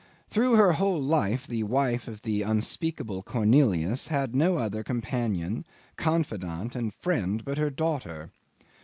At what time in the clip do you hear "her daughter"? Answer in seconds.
7.59-8.31